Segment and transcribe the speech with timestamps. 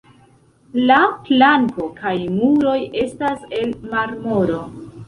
[0.91, 0.97] La
[1.27, 2.75] planko kaj muroj
[3.07, 4.63] estas el marmoro.